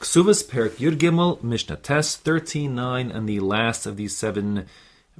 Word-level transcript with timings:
Kesubos 0.00 0.42
Perek 0.42 0.76
Yud 0.78 0.96
Gimel 0.96 1.42
Mishnah 1.42 1.76
thirteen 1.76 2.74
nine, 2.74 3.10
and 3.10 3.28
the 3.28 3.38
last 3.40 3.84
of 3.84 3.98
these 3.98 4.16
seven 4.16 4.64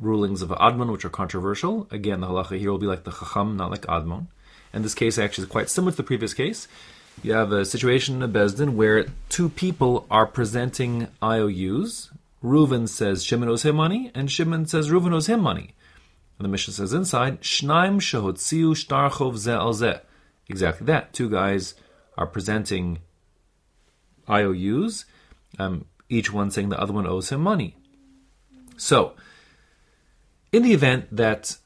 rulings 0.01 0.41
of 0.41 0.49
Admon, 0.49 0.91
which 0.91 1.05
are 1.05 1.11
controversial. 1.11 1.87
Again, 1.91 2.21
the 2.21 2.29
halacha 2.29 2.59
here 2.59 2.71
will 2.71 2.79
be 2.79 2.87
like 2.87 3.05
the 3.05 3.11
Chacham, 3.11 3.59
not 3.59 3.71
like 3.71 3.83
Admon. 3.83 4.29
And 4.73 4.83
this 4.83 4.95
case 4.95 5.19
actually 5.19 5.45
is 5.45 5.51
quite 5.51 5.69
similar 5.69 5.91
to 5.91 5.99
the 5.99 6.03
previous 6.03 6.33
case. 6.33 6.67
You 7.23 7.35
have 7.35 7.53
a 7.53 7.67
situation 7.67 8.15
in 8.15 8.23
a 8.23 8.29
Beis 8.29 8.57
Din 8.57 8.75
where 8.75 9.05
two 9.29 9.51
people 9.51 10.07
are 10.11 10.25
presenting 10.25 11.09
IOUs. 11.23 12.11
Reuven 12.43 12.89
says 12.89 13.23
Shimon 13.23 13.51
owes 13.51 13.67
him 13.67 13.77
money, 13.77 14.11
and 14.15 14.31
Shimon 14.31 14.65
says 14.65 14.89
Reuven 14.89 15.13
owes 15.13 15.27
him 15.27 15.41
money. 15.41 15.75
And 16.39 16.47
the 16.47 16.49
Mishnah 16.49 16.73
says 16.73 16.95
inside, 16.95 17.43
Shnaim 17.43 18.01
shehotziu 18.01 18.71
shtarchov 18.71 19.37
ze 19.37 19.53
al 19.53 19.75
ze. 19.75 19.97
Exactly 20.49 20.87
that. 20.87 21.13
Two 21.13 21.29
guys 21.29 21.75
are 22.17 22.27
presenting 22.27 23.01
IOUs, 24.31 25.05
um, 25.59 25.87
each 26.09 26.33
one 26.33 26.51
saying 26.51 26.69
the 26.69 26.81
other 26.81 26.93
one 26.93 27.07
owes 27.07 27.31
him 27.31 27.41
money. 27.41 27.77
So, 28.77 29.15
in 30.53 30.63
the 30.63 30.73
event 30.73 31.15
that 31.15 31.57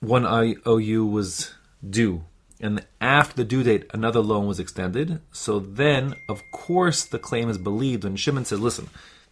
one 0.00 0.24
IOU 0.24 1.06
was 1.06 1.52
due, 1.88 2.24
and 2.60 2.84
after 3.00 3.36
the 3.36 3.44
due 3.44 3.62
date 3.62 3.86
another 3.92 4.20
loan 4.20 4.46
was 4.46 4.60
extended, 4.60 5.20
so 5.32 5.58
then, 5.58 6.14
of 6.28 6.42
course, 6.52 7.04
the 7.04 7.18
claim 7.18 7.48
is 7.48 7.58
believed 7.58 8.04
when 8.04 8.16
Shimon 8.16 8.44
says, 8.44 8.60
listen, 8.60 8.88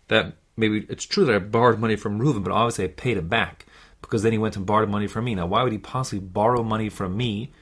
that 0.08 0.34
maybe 0.56 0.86
it's 0.88 1.04
true 1.04 1.24
that 1.24 1.34
I 1.34 1.38
borrowed 1.38 1.78
money 1.78 1.96
from 1.96 2.20
Reuven, 2.20 2.44
but 2.44 2.52
obviously 2.52 2.84
I 2.84 2.88
paid 2.88 3.16
it 3.16 3.28
back 3.28 3.66
because 4.00 4.22
then 4.22 4.32
he 4.32 4.38
went 4.38 4.56
and 4.56 4.66
borrowed 4.66 4.88
money 4.88 5.06
from 5.06 5.24
me. 5.24 5.34
Now, 5.34 5.46
why 5.46 5.62
would 5.62 5.72
he 5.72 5.78
possibly 5.78 6.20
borrow 6.20 6.62
money 6.62 6.88
from 6.88 7.16
me 7.16 7.52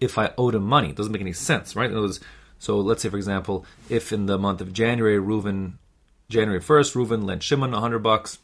if 0.00 0.18
I 0.18 0.32
owed 0.38 0.54
him 0.54 0.64
money? 0.64 0.90
It 0.90 0.96
doesn't 0.96 1.12
make 1.12 1.20
any 1.20 1.32
sense, 1.32 1.76
right? 1.76 1.90
In 1.90 1.96
other 1.96 2.06
words, 2.06 2.20
so 2.62 2.78
let's 2.78 3.02
say, 3.02 3.08
for 3.08 3.16
example, 3.16 3.66
if 3.88 4.12
in 4.12 4.26
the 4.26 4.38
month 4.38 4.60
of 4.60 4.72
January, 4.72 5.18
Reuven, 5.18 5.78
January 6.28 6.60
1st, 6.60 6.94
Reuven 6.94 7.24
lent 7.24 7.42
Shimon 7.42 7.72
100 7.72 7.98
bucks, 7.98 8.38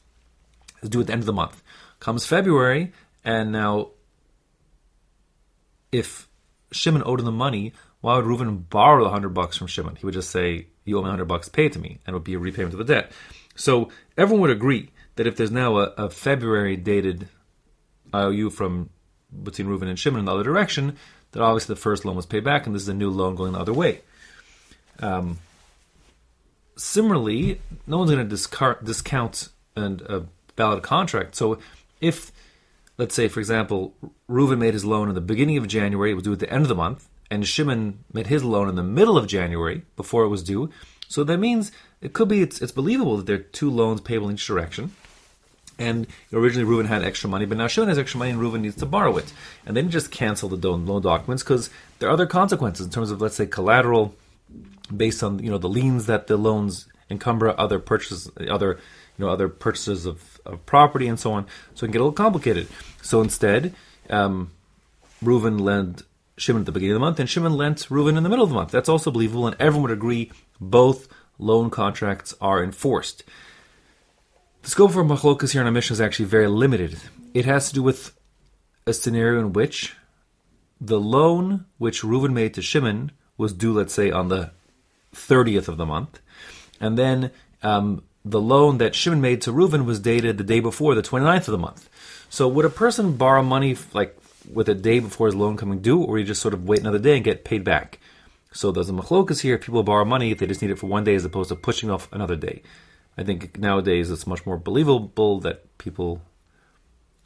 is 0.83 0.89
due 0.89 1.03
at 1.03 1.07
the 1.07 1.13
end 1.13 1.23
of 1.23 1.27
the 1.27 1.33
month. 1.33 1.63
Comes 2.01 2.27
February, 2.27 2.93
and 3.25 3.53
now 3.53 3.91
if 5.93 6.29
Shimon 6.73 7.05
owed 7.07 7.21
him 7.21 7.27
the 7.27 7.31
money, 7.31 7.75
why 8.01 8.17
would 8.17 8.25
Reuven 8.25 8.69
borrow 8.69 9.05
the 9.05 9.11
100 9.11 9.29
bucks 9.29 9.57
from 9.57 9.69
Shimon? 9.69 9.95
He 9.95 10.05
would 10.05 10.15
just 10.15 10.31
say, 10.31 10.67
you 10.85 10.99
owe 10.99 11.03
me 11.03 11.11
100 11.11 11.27
bucks, 11.27 11.49
pay 11.49 11.67
it 11.67 11.75
to 11.75 11.79
me, 11.79 12.01
and 12.05 12.13
it 12.13 12.17
would 12.17 12.25
be 12.25 12.35
a 12.35 12.41
repayment 12.41 12.75
of 12.75 12.79
the 12.79 12.93
debt. 12.93 13.13
So 13.55 13.89
everyone 14.17 14.41
would 14.41 14.51
agree 14.51 14.91
that 15.15 15.29
if 15.29 15.37
there's 15.37 15.53
now 15.53 15.79
a, 15.79 15.93
a 15.97 16.11
February 16.11 16.77
dated 16.77 17.29
IOU 18.13 18.51
from 18.51 18.91
between 19.45 19.69
Reuven 19.69 19.89
and 19.89 19.97
Shimon 19.97 20.19
in 20.19 20.25
the 20.25 20.35
other 20.35 20.43
direction, 20.43 20.97
that 21.33 21.43
obviously 21.43 21.75
the 21.75 21.81
first 21.81 22.05
loan 22.05 22.17
was 22.17 22.27
paid 22.27 22.45
back, 22.45 22.67
and 22.67 22.75
this 22.75 22.83
is 22.83 22.89
a 22.89 22.95
new 22.95 23.11
loan 23.11 23.35
going 23.35 23.53
the 23.53 23.59
other 23.59 23.73
way. 23.73 24.01
Um, 25.01 25.39
similarly, 26.77 27.61
no 27.87 27.99
one's 27.99 28.11
going 28.11 28.29
to 28.29 28.77
discount 28.85 29.49
an, 29.77 30.01
a 30.07 30.23
valid 30.57 30.83
contract. 30.83 31.35
So 31.35 31.59
if, 32.01 32.33
let's 32.97 33.15
say, 33.15 33.29
for 33.29 33.41
example, 33.41 33.95
Reuven 34.29 34.59
made 34.59 34.75
his 34.75 34.85
loan 34.85 35.09
in 35.09 35.15
the 35.15 35.21
beginning 35.21 35.59
of 35.59 35.69
January, 35.69 36.13
it 36.13 36.15
was 36.15 36.25
due 36.25 36.33
at 36.33 36.39
the 36.39 36.53
end 36.53 36.63
of 36.63 36.69
the 36.69 36.75
month, 36.75 37.09
and 37.31 37.47
Shimon 37.47 38.05
made 38.13 38.29
his 38.29 38.43
loan 38.43 38.69
in 38.69 38.75
the 38.75 38.83
middle 38.83 39.19
of 39.19 39.27
January 39.27 39.83
before 39.97 40.25
it 40.25 40.29
was 40.29 40.43
due. 40.43 40.71
So 41.09 41.25
that 41.25 41.39
means 41.39 41.73
it 42.01 42.13
could 42.13 42.29
be 42.29 42.43
it's, 42.43 42.61
it's 42.61 42.73
believable 42.73 43.17
that 43.19 43.27
there 43.27 43.37
are 43.37 43.43
two 43.43 43.71
loans 43.71 44.01
payable 44.01 44.29
in 44.29 44.35
each 44.35 44.47
direction. 44.47 44.93
And 45.79 46.09
originally 46.33 46.69
Reuven 46.69 46.87
had 46.87 47.05
extra 47.05 47.31
money, 47.31 47.47
but 47.47 47.57
now 47.57 47.69
Shimon 47.69 47.89
has 47.89 47.99
extra 47.99 48.19
money 48.19 48.33
and 48.33 48.41
Reuven 48.41 48.61
needs 48.61 48.77
to 48.77 48.87
borrow 48.87 49.17
it. 49.17 49.33
And 49.65 49.77
then 49.77 49.91
just 49.91 50.11
cancel 50.11 50.49
the 50.49 50.57
loan 50.69 51.03
documents 51.03 51.45
because 51.45 51.71
there 51.99 52.09
are 52.09 52.13
other 52.13 52.27
consequences 52.27 52.87
in 52.87 52.91
terms 52.93 53.11
of, 53.11 53.21
let's 53.21 53.37
say, 53.37 53.47
collateral 53.47 54.15
based 54.95 55.23
on 55.23 55.39
you 55.43 55.51
know 55.51 55.59
the 55.59 55.69
liens 55.69 56.07
that 56.07 56.27
the 56.27 56.37
loans 56.37 56.87
encumber 57.11 57.59
other 57.59 57.79
purchases, 57.79 58.31
other 58.49 58.79
you 59.17 59.25
know 59.25 59.31
other 59.31 59.49
purchases 59.49 60.07
of, 60.07 60.41
of 60.45 60.65
property 60.67 61.07
and 61.07 61.19
so 61.19 61.33
on. 61.33 61.47
So 61.75 61.85
it 61.85 61.89
can 61.89 61.93
get 61.93 62.01
a 62.01 62.05
little 62.05 62.13
complicated. 62.13 62.69
So 63.03 63.21
instead, 63.21 63.75
um, 64.11 64.51
Reuven 65.23 65.61
lent 65.61 66.03
Shimon 66.37 66.63
at 66.63 66.67
the 66.67 66.73
beginning 66.73 66.93
of 66.93 67.01
the 67.01 67.07
month, 67.07 67.21
and 67.21 67.29
Shimon 67.29 67.57
lent 67.57 67.79
Reuven 67.89 68.17
in 68.17 68.23
the 68.23 68.29
middle 68.29 68.45
of 68.45 68.51
the 68.51 68.55
month. 68.55 68.71
That's 68.71 68.89
also 68.89 69.11
believable, 69.11 69.47
and 69.47 69.57
everyone 69.59 69.83
would 69.83 69.97
agree 69.97 70.31
both 70.61 71.09
loan 71.39 71.71
contracts 71.71 72.35
are 72.41 72.63
enforced. 72.63 73.25
The 74.69 74.73
scope 74.73 74.93
for 74.93 75.03
machlokas 75.03 75.53
here 75.53 75.63
on 75.63 75.67
a 75.67 75.73
mission 75.73 75.95
is 75.95 76.01
actually 76.03 76.27
very 76.27 76.47
limited. 76.47 76.99
It 77.33 77.47
has 77.47 77.69
to 77.69 77.75
do 77.75 77.83
with 77.83 78.15
a 78.85 78.93
scenario 78.93 79.41
in 79.41 79.55
which 79.55 79.97
the 80.79 81.01
loan 81.01 81.65
which 81.79 82.03
Reuven 82.03 82.35
made 82.35 82.53
to 82.53 82.61
Shimon 82.61 83.13
was 83.39 83.55
due, 83.55 83.73
let's 83.73 83.95
say, 83.95 84.11
on 84.11 84.29
the 84.29 84.51
30th 85.15 85.69
of 85.69 85.79
the 85.79 85.87
month. 85.87 86.21
And 86.83 86.99
then 86.99 87.31
um, 87.63 88.03
the 88.27 88.43
loan 88.43 88.77
that 88.77 88.95
Shimon 88.95 89.23
made 89.23 89.41
to 89.41 89.53
Reuven 89.53 89.87
was 89.87 90.01
dated 90.01 90.37
the 90.37 90.45
day 90.45 90.61
before, 90.61 90.95
the 90.95 91.01
29th 91.01 91.49
of 91.49 91.53
the 91.53 91.57
month. 91.57 91.89
So 92.29 92.47
would 92.47 92.67
a 92.67 92.69
person 92.69 93.17
borrow 93.17 93.43
money 93.43 93.75
like 93.95 94.19
with 94.53 94.69
a 94.69 94.75
day 94.75 94.99
before 94.99 95.29
his 95.29 95.35
loan 95.35 95.57
coming 95.57 95.81
due, 95.81 96.03
or 96.03 96.19
you 96.19 96.27
just 96.27 96.43
sort 96.43 96.53
of 96.53 96.69
wait 96.69 96.81
another 96.81 96.99
day 96.99 97.15
and 97.15 97.25
get 97.25 97.43
paid 97.43 97.65
back? 97.65 98.01
So 98.53 98.71
there's 98.71 98.91
a 98.91 98.93
machlokas 98.93 99.41
here. 99.41 99.57
People 99.57 99.83
borrow 99.83 100.05
money 100.05 100.31
if 100.31 100.39
they 100.41 100.47
just 100.47 100.61
need 100.61 100.71
it 100.71 100.79
for 100.79 100.89
one 100.89 101.05
day 101.05 101.15
as 101.15 101.25
opposed 101.25 101.49
to 101.49 101.57
pushing 101.57 101.91
off 101.91 102.13
another 102.13 102.37
day. 102.37 102.61
I 103.19 103.25
think 103.25 103.59
nowadays 103.59 104.11
it's 104.11 104.27
much 104.27 104.47
more 104.47 104.57
believable 104.57 105.41
that 105.41 105.77
people 105.77 106.23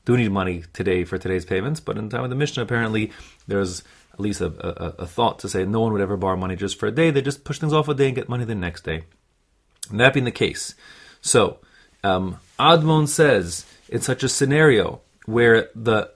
do 0.07 0.17
need 0.17 0.33
money 0.33 0.65
today 0.73 1.05
for 1.05 1.19
today's 1.19 1.45
payments, 1.45 1.81
but 1.81 1.99
in 1.99 2.09
the 2.09 2.17
time 2.17 2.25
of 2.25 2.31
the 2.31 2.37
Mishnah, 2.37 2.63
apparently 2.63 3.13
there's 3.47 3.83
at 4.15 4.21
least 4.21 4.41
a, 4.41 4.47
a, 4.47 5.03
a, 5.03 5.07
thought 5.07 5.39
to 5.39 5.49
say 5.49 5.65
no 5.65 5.81
one 5.81 5.93
would 5.93 6.01
ever 6.01 6.17
borrow 6.17 6.37
money 6.37 6.57
just 6.57 6.79
for 6.79 6.87
a 6.87 6.91
day. 6.91 7.11
They 7.11 7.23
just 7.23 7.45
push 7.45 7.59
things 7.59 7.73
off 7.73 7.89
a 7.89 7.95
day 7.95 8.07
and 8.07 8.17
get 8.17 8.29
money 8.29 8.45
the 8.45 8.55
next 8.55 8.85
day. 8.85 9.05
And 9.91 10.01
that 10.01 10.15
being 10.15 10.25
the 10.25 10.31
case, 10.31 10.75
so 11.21 11.59
um, 12.03 12.39
Admon 12.59 13.07
says 13.07 13.67
in 13.89 14.01
such 14.01 14.23
a 14.23 14.29
scenario 14.29 15.01
where 15.27 15.69
the 15.75 16.11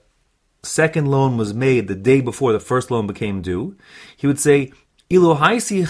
second 0.63 1.07
loan 1.07 1.37
was 1.37 1.53
made 1.53 1.87
the 1.87 1.95
day 1.95 2.19
before 2.21 2.51
the 2.51 2.59
first 2.59 2.91
loan 2.91 3.07
became 3.07 3.41
due, 3.41 3.77
he 4.15 4.27
would 4.27 4.39
say, 4.39 4.71
Ilohaisi 5.09 5.85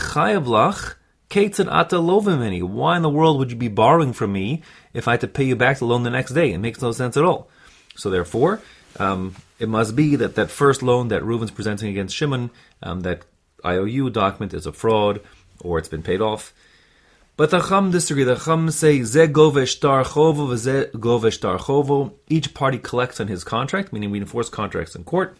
chayavlach 1.29 1.67
ata 1.71 2.65
Why 2.65 2.95
in 2.95 3.01
the 3.01 3.09
world 3.09 3.39
would 3.39 3.51
you 3.51 3.57
be 3.57 3.67
borrowing 3.67 4.13
from 4.13 4.31
me 4.31 4.63
if 4.93 5.07
I 5.07 5.11
had 5.11 5.21
to 5.21 5.27
pay 5.27 5.43
you 5.43 5.55
back 5.55 5.79
the 5.79 5.85
loan 5.85 6.03
the 6.03 6.09
next 6.09 6.31
day? 6.31 6.53
It 6.53 6.59
makes 6.59 6.81
no 6.81 6.91
sense 6.91 7.17
at 7.17 7.23
all. 7.23 7.49
So 7.95 8.09
therefore, 8.09 8.61
um, 8.99 9.35
it 9.59 9.69
must 9.69 9.95
be 9.95 10.15
that 10.15 10.35
that 10.35 10.51
first 10.51 10.83
loan 10.83 11.09
that 11.09 11.23
Reuven's 11.23 11.51
presenting 11.51 11.89
against 11.89 12.15
Shimon, 12.15 12.51
um, 12.81 13.01
that 13.01 13.23
IOU 13.65 14.09
document 14.11 14.53
is 14.53 14.65
a 14.65 14.71
fraud 14.71 15.21
or 15.61 15.79
it's 15.79 15.89
been 15.89 16.03
paid 16.03 16.21
off. 16.21 16.53
But 17.35 17.51
the 17.51 17.61
Chum 17.61 17.91
disagree. 17.91 18.23
The 18.23 18.35
Chum 18.35 18.71
say 18.71 19.03
ze 19.03 19.27
gove 19.27 19.67
shtar 19.67 20.03
chovo 20.03 20.55
ze 20.55 20.87
gove 20.99 21.31
shtar 21.31 21.59
chovo. 21.59 22.13
Each 22.27 22.53
party 22.53 22.79
collects 22.79 23.19
on 23.19 23.27
his 23.27 23.43
contract, 23.43 23.93
meaning 23.93 24.09
we 24.09 24.19
enforce 24.19 24.49
contracts 24.49 24.95
in 24.95 25.03
court. 25.03 25.37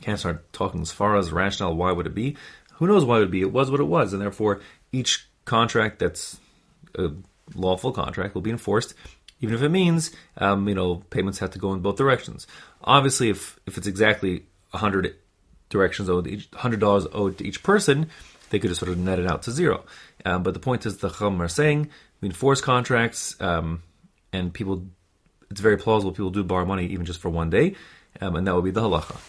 Can't 0.00 0.18
start 0.18 0.52
talking 0.52 0.82
as 0.82 0.90
far 0.90 1.16
as 1.16 1.30
rationale. 1.30 1.76
Why 1.76 1.92
would 1.92 2.06
it 2.06 2.14
be? 2.16 2.36
Who 2.74 2.86
knows 2.86 3.04
why 3.04 3.16
it 3.16 3.20
would 3.20 3.30
be? 3.30 3.40
It 3.40 3.52
was 3.52 3.70
what 3.70 3.80
it 3.80 3.84
was, 3.84 4.12
and 4.12 4.20
therefore 4.20 4.60
each 4.92 5.28
contract 5.44 5.98
that's 5.98 6.38
a 6.96 7.10
lawful 7.54 7.92
contract 7.92 8.34
will 8.34 8.42
be 8.42 8.50
enforced 8.50 8.94
even 9.44 9.54
if 9.54 9.62
it 9.62 9.68
means 9.68 10.10
um, 10.38 10.68
you 10.68 10.74
know 10.74 10.96
payments 11.10 11.38
have 11.38 11.50
to 11.50 11.58
go 11.58 11.72
in 11.74 11.80
both 11.80 11.96
directions. 11.96 12.46
Obviously, 12.82 13.28
if 13.28 13.58
if 13.66 13.76
it's 13.78 13.86
exactly 13.86 14.44
hundred 14.72 15.14
directions 15.68 16.08
owed, 16.08 16.46
hundred 16.54 16.80
dollars 16.80 17.06
owed 17.12 17.38
to 17.38 17.46
each 17.46 17.62
person, 17.62 18.08
they 18.50 18.58
could 18.58 18.68
just 18.68 18.80
sort 18.80 18.90
of 18.90 18.98
net 18.98 19.18
it 19.18 19.26
out 19.26 19.42
to 19.42 19.50
zero. 19.50 19.84
Um, 20.24 20.42
but 20.42 20.54
the 20.54 20.60
point 20.60 20.86
is, 20.86 20.98
the 20.98 21.10
Chum 21.10 21.40
are 21.42 21.48
saying 21.48 21.90
we 22.20 22.28
enforce 22.28 22.60
contracts, 22.60 23.40
um, 23.40 23.82
and 24.32 24.52
people. 24.52 24.86
It's 25.50 25.60
very 25.60 25.76
plausible 25.76 26.10
people 26.10 26.30
do 26.30 26.42
borrow 26.42 26.64
money 26.64 26.86
even 26.86 27.04
just 27.04 27.20
for 27.20 27.28
one 27.28 27.48
day, 27.48 27.76
um, 28.20 28.34
and 28.34 28.46
that 28.46 28.54
would 28.56 28.64
be 28.64 28.72
the 28.72 28.80
halacha. 28.80 29.20